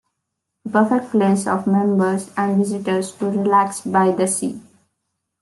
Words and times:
A 0.65 0.69
perfect 0.69 1.11
place 1.11 1.43
for 1.43 1.63
members 1.69 2.31
and 2.35 2.57
visitors 2.57 3.11
to 3.11 3.25
relax 3.29 3.81
by 3.81 4.09
the 4.09 4.25
sea. 4.27 4.59